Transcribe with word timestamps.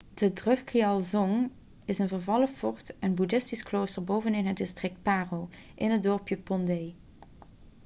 de 0.13 0.33
drukgyal 0.33 0.99
dzong 1.01 1.49
is 1.85 1.99
een 1.99 2.07
vervallen 2.07 2.47
fort 2.47 2.93
en 2.99 3.15
boeddhistisch 3.15 3.63
klooster 3.63 4.03
bovenin 4.03 4.45
het 4.45 4.57
district 4.57 5.01
paro 5.01 5.49
in 5.75 5.91
het 5.91 6.03
dorpje 6.03 6.39
phondey 6.43 6.95